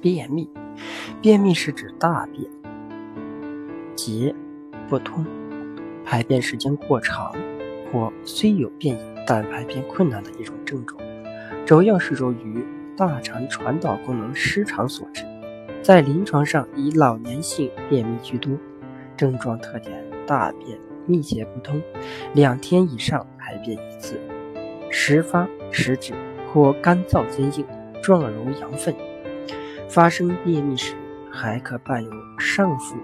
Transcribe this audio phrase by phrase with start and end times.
[0.00, 0.48] 便秘，
[1.20, 2.50] 便秘是指大便
[3.96, 4.34] 结
[4.88, 5.24] 不通，
[6.04, 7.32] 排便时间过长，
[7.92, 11.00] 或虽有便意但排便困难的一种症状，
[11.66, 12.64] 主要是由于
[12.96, 15.24] 大肠传导功能失常所致。
[15.82, 18.52] 在临床上，以老年性便秘居多，
[19.16, 21.80] 症状特点：大便秘结不通，
[22.34, 24.18] 两天以上排便一次，
[24.90, 26.12] 时发时止
[26.52, 27.66] 或干燥坚硬，
[28.02, 28.94] 状如羊粪。
[29.88, 30.94] 发生便秘时，
[31.32, 32.96] 还可伴有上腹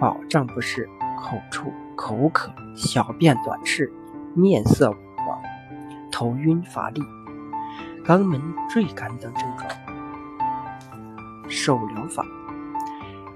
[0.00, 3.90] 饱胀不适、口臭、口渴、小便短赤、
[4.34, 5.40] 面色黄、
[6.10, 7.00] 头晕乏力、
[8.04, 9.68] 肛门坠感等症状。
[11.48, 12.24] 手疗法：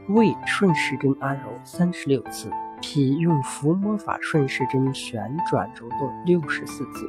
[0.08, 2.50] 胃顺时针按揉三十六次，
[2.80, 7.08] 脾用抚摸法顺时针旋转揉动六十四次，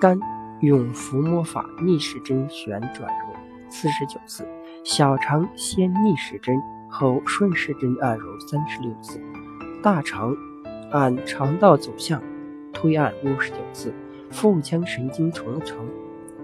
[0.00, 0.18] 肝
[0.60, 3.36] 用抚摸法逆时针旋转揉
[3.68, 4.48] 四十九次。
[4.84, 6.56] 小肠先逆时针，
[6.88, 9.18] 后顺时针按揉三十六次；
[9.82, 10.34] 大肠
[10.90, 12.22] 按肠道走向
[12.72, 13.90] 推按五十九次；
[14.30, 15.76] 腹腔神经丛层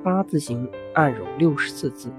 [0.02, 2.10] 八字形按揉六十四次；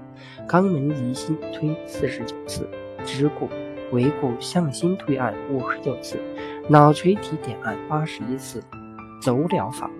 [0.48, 2.64] 肛门离心推四十九次；
[3.04, 3.48] 指骨、
[3.92, 6.16] 尾骨向心推按五十九次；
[6.68, 8.62] 脑垂体点按八十一次。
[9.22, 9.90] 走疗法：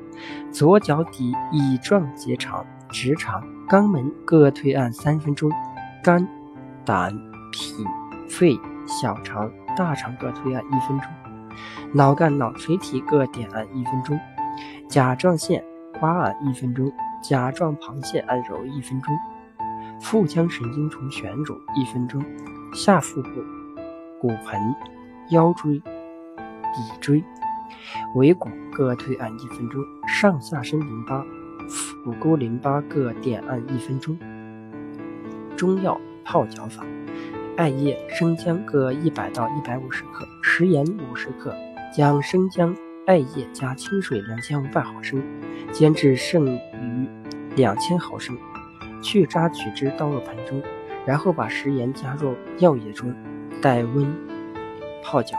[0.51, 5.51] 左脚底乙状结肠、直肠、肛门各推按三分钟。
[6.07, 6.25] 肝、
[6.85, 7.13] 胆、
[7.51, 7.85] 脾、
[8.29, 11.09] 肺、小肠、大肠各推按一分钟，
[11.93, 14.17] 脑干、脑垂体各点按一分钟，
[14.89, 15.65] 甲状腺
[15.99, 19.13] 刮按一分钟，甲状旁腺按揉一分钟，
[20.01, 22.25] 腹腔神经丛旋揉一分钟，
[22.73, 23.31] 下腹部、
[24.21, 24.77] 骨盆、
[25.31, 27.25] 腰椎、骶椎、
[28.15, 31.25] 尾骨各推按一分钟，上下身淋巴、
[31.69, 34.17] 腹股沟淋巴各点按一分钟。
[35.57, 36.85] 中药泡脚法：
[37.57, 41.57] 艾叶、生姜各一百到一百五十克，食盐五十克，
[41.95, 42.77] 将生姜、
[43.07, 45.25] 艾叶加清水两千五百毫升，
[45.73, 47.09] 煎至剩余
[47.57, 48.37] 两千毫升，
[49.03, 50.63] 去渣取汁倒入盆中，
[51.07, 53.15] 然后把食盐加入药液中，
[53.63, 54.15] 待温
[55.03, 55.37] 泡脚，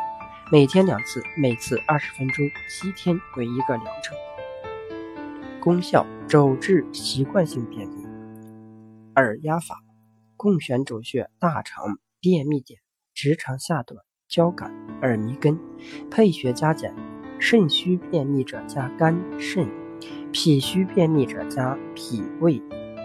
[0.51, 4.17] 每天两次，每次二十分钟，七天为一个疗程。
[5.59, 8.05] 功效：肘治习惯性便秘。
[9.15, 9.86] 耳压法。
[10.37, 12.79] 共选主穴大肠便秘点，
[13.15, 14.71] 直肠下段交感
[15.01, 15.59] 耳迷根，
[16.11, 16.93] 配穴加减：
[17.39, 19.67] 肾虚便秘者加肝肾，
[20.31, 22.61] 脾虚便秘者加脾胃，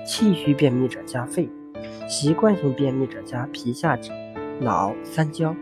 [0.06, 1.48] 气虚便秘者加肺，
[2.06, 4.12] 习惯性便秘者加皮下脂、
[4.60, 5.56] 脑、三焦，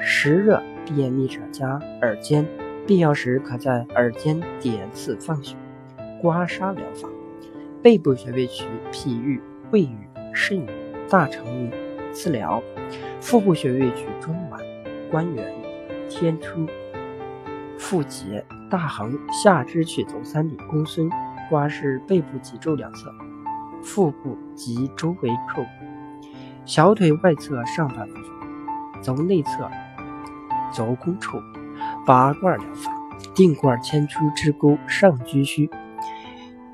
[0.00, 2.48] 湿热便秘者加耳尖，
[2.86, 5.56] 必要时可在耳尖点刺放血。
[6.22, 7.08] 刮痧疗法：
[7.82, 10.81] 背部穴位取脾俞、胃俞、肾俞。
[11.12, 11.70] 大肠俞
[12.10, 12.62] 次疗，
[13.20, 14.58] 腹部穴位取中脘、
[15.10, 15.54] 关元、
[16.08, 16.66] 天突、
[17.78, 21.10] 腹结、大横、下肢取足三里，公孙
[21.50, 23.12] 刮拭背部脊柱两侧、
[23.82, 25.62] 腹部及周围处，
[26.64, 29.70] 小腿外侧上半部分，走内侧
[30.72, 31.38] 走宫处。
[32.06, 32.90] 拔罐疗法，
[33.34, 35.68] 定罐牵出支沟上居虚，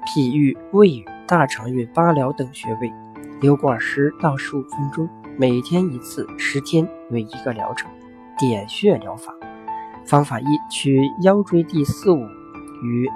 [0.07, 2.93] 脾俞、胃俞、大肠俞、八髎等穴位。
[3.41, 7.89] 流管十到十五分钟，每天一次，十天为一个疗程。
[8.37, 9.33] 点穴疗法
[10.05, 12.27] 方法一：取腰椎第四五
[12.83, 13.09] 与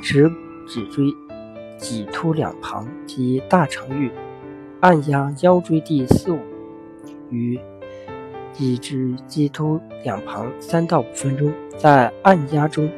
[0.00, 0.30] 尺
[0.66, 1.06] 脊椎
[1.78, 4.10] 棘突两旁及大肠俞，
[4.80, 6.38] 按压腰椎第四五
[7.30, 7.60] 与
[8.52, 12.90] 脊椎脊突两旁三到五分钟，在按压中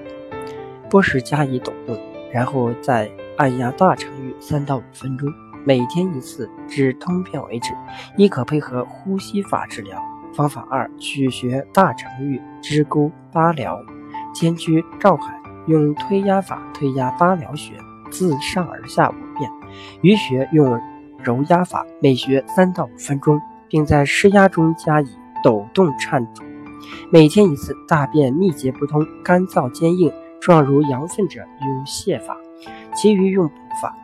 [0.88, 1.98] 不时加以抖动，
[2.32, 5.28] 然后再按压大肠俞三到五分钟。
[5.64, 7.72] 每天一次，至通便为止。
[8.16, 10.00] 亦可配合呼吸法治疗。
[10.34, 13.84] 方法二：取穴大肠俞支沟八髎，
[14.32, 17.72] 兼居照海，用推压法推压八髎穴，
[18.10, 19.50] 自上而下五遍。
[20.02, 20.80] 余穴用
[21.22, 25.08] 揉压法，每穴三到五分钟，并在施压中加以
[25.42, 26.42] 抖动颤抖。
[27.10, 27.74] 每天一次。
[27.86, 32.34] 大便秘结不通、干燥坚硬、状如羊粪者，用泻法；
[32.94, 33.96] 其余用补法。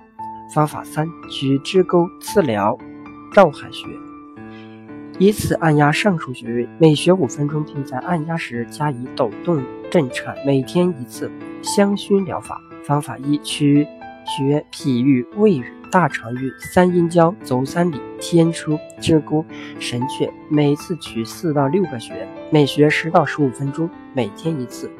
[0.53, 2.77] 方法三：取支沟刺疗
[3.33, 3.87] 照海穴，
[5.19, 10.37] 依次按压上述穴位，每穴五分钟，并在按压时加以抖动震颤。
[10.45, 11.31] 每天一次。
[11.63, 13.87] 香薰疗法方法一：取
[14.25, 19.45] 穴脾俞、胃俞、大肠俞、三阴交、足三里、天枢、支沟、
[19.79, 24.91] 神阙，每次取四到六个穴，每穴十到十五分钟，每天一次。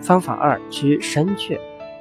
[0.00, 1.60] 方法二：取神阙、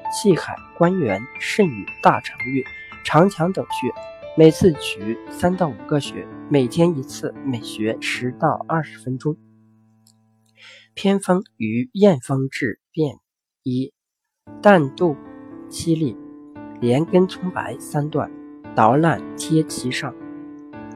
[0.09, 2.63] 气海、关元、肾俞、大肠俞。
[3.07, 3.93] 长强等穴，
[4.35, 9.37] 每次取三到五个穴，每天一次，每穴十到二十分钟。
[10.93, 13.15] 偏方与验方治便
[13.63, 13.93] 一：
[14.61, 15.15] 淡豆
[15.69, 16.17] 七粒，
[16.81, 18.29] 连根葱白三段，
[18.75, 20.13] 捣烂贴其上。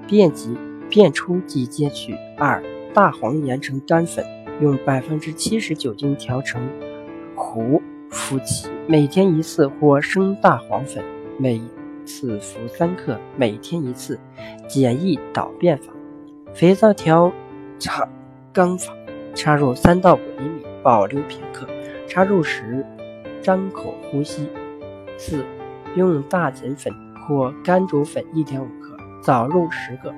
[0.05, 0.57] 便即
[0.89, 2.13] 便出即皆取。
[2.37, 2.61] 二、
[2.93, 4.25] 大黄研成干粉，
[4.59, 6.61] 用百分之七十酒精调成
[7.37, 11.01] 糊敷其，每天一次或生大黄粉，
[11.39, 11.61] 每
[12.05, 14.19] 次服三克，每天一次。
[14.67, 15.91] 简易导便法：
[16.53, 17.31] 肥皂条
[17.79, 18.07] 插
[18.53, 18.93] 缸法，
[19.35, 21.67] 插入三到五厘米，保留片刻。
[22.07, 22.85] 插入时
[23.41, 24.47] 张口呼吸。
[25.17, 25.45] 四、
[25.95, 26.93] 用大碱粉
[27.27, 28.97] 或甘竹粉一点五克。
[29.21, 30.13] 早入十个，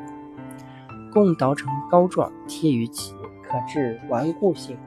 [1.11, 3.13] 共捣成膏状，贴于其，
[3.43, 4.77] 可治顽固性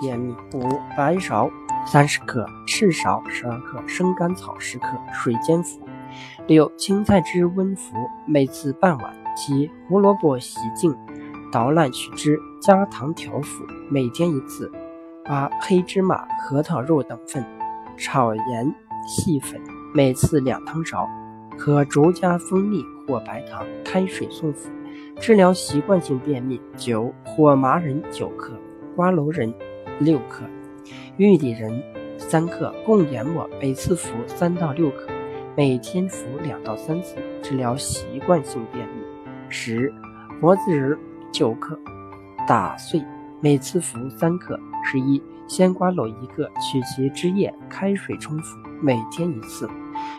[0.00, 0.34] 便秘。
[0.54, 0.62] 五、
[0.96, 1.50] 白芍
[1.86, 5.80] 三十克，赤芍十二克，生甘草十克，水煎服。
[6.46, 7.96] 六、青菜汁温服，
[8.26, 9.14] 每次半碗。
[9.36, 10.94] 七、胡萝卜洗净，
[11.50, 14.70] 捣烂取汁，加糖调服，每天一次。
[15.24, 17.44] 八、黑芝麻、核桃肉等份，
[17.96, 18.74] 炒盐
[19.06, 19.60] 细粉，
[19.94, 21.08] 每次两汤勺。
[21.56, 24.68] 可酌加蜂蜜或白糖，开水送服，
[25.20, 26.60] 治疗习惯性便秘。
[26.76, 28.52] 九火麻仁九克，
[28.96, 29.52] 瓜蒌仁
[30.00, 30.44] 六克，
[31.16, 31.82] 玉里仁
[32.18, 35.08] 三克，共研末，每次服三到六克，
[35.56, 38.94] 每天服两到三次，治疗习惯性便秘。
[39.48, 39.92] 十
[40.40, 40.98] 柏子仁
[41.32, 41.78] 九克，
[42.46, 43.02] 打碎，
[43.40, 44.58] 每次服三克。
[44.82, 49.68] 十一鲜瓜蒌一个，取其汁液，开水冲服，每天一次。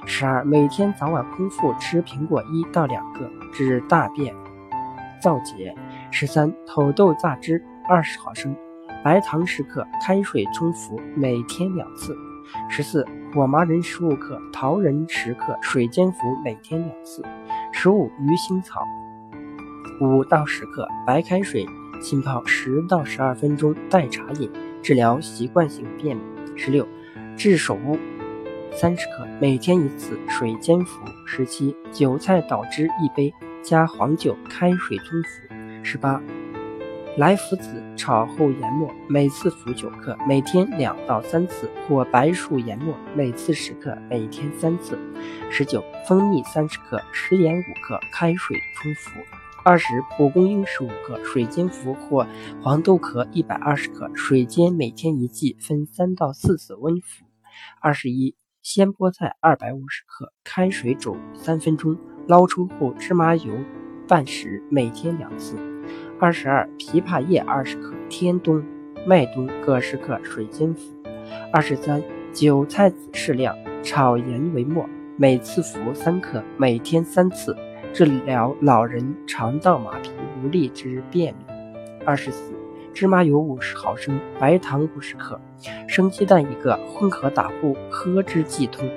[0.06, 4.36] 十二，每天早晚空腹吃苹果一到两个，治大便
[5.22, 5.76] 燥结。
[6.12, 8.56] 十三，土豆榨汁二十毫升，
[9.04, 12.16] 白糖十克，开水冲服，每天两次。
[12.70, 17.24] 十四，火麻仁十五克，桃仁十克，水煎服，每天两次。
[17.72, 18.82] 十五，鱼腥草
[20.00, 21.66] 五到十克，白开水
[22.00, 24.52] 浸泡十到十二分钟，代茶饮，
[24.84, 26.24] 治疗习惯性便秘。
[26.56, 26.88] 十六，
[27.36, 27.98] 炙手乌。
[28.72, 31.02] 三十克，每天一次，水煎服。
[31.26, 33.34] 十七，韭菜捣汁一杯，
[33.64, 35.56] 加黄酒，开水冲服。
[35.84, 36.22] 十八，
[37.18, 44.98] 莱菔子炒后研末，每次服九克，每天两到三次；或白术研末，每次十克，每天三次。
[45.50, 49.20] 十九，蜂蜜三十克，食盐五克，开水冲服。
[49.64, 52.26] 二十，蒲公英十五克，水煎服；或
[52.62, 57.26] 黄豆壳一百二十克，水煎，每天一剂，分三到四次温服。
[57.82, 58.36] 二十一。
[58.62, 61.98] 鲜菠菜二百五十克，开水煮三分钟，
[62.28, 63.52] 捞出后芝麻油
[64.08, 65.71] 拌食，每天两次。
[66.22, 68.64] 二十二，枇杷叶二十克，天冬、
[69.08, 70.82] 麦冬各十克，水煎服。
[71.52, 72.00] 二十三，
[72.32, 74.88] 韭菜籽适量，炒盐为末，
[75.18, 77.58] 每次服三克，每天三次，
[77.92, 80.12] 治疗老人肠道马痹
[80.44, 81.44] 无力之便秘。
[82.06, 82.54] 二十四。
[82.94, 85.42] 芝麻油五十毫升，白糖五十克，
[85.88, 88.88] 生鸡蛋一个，混合打糊，喝之即通。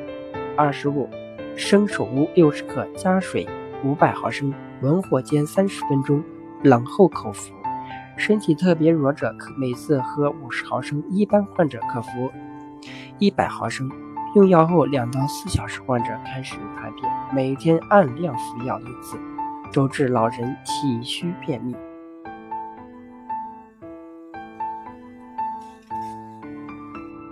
[0.57, 1.09] 二十五，
[1.57, 3.49] 生首乌六十克，加水
[3.83, 6.23] 五百毫升，文火煎三十分钟，
[6.65, 7.53] 冷后口服。
[8.17, 12.09] 身体特别弱者可每次喝五十毫升，一般患者可服
[13.19, 13.91] 一百毫升。
[14.35, 19.19] 用药后两到四小时，患者开始排便，每天按量服药一次，
[19.71, 21.77] 周治老人体虚便秘。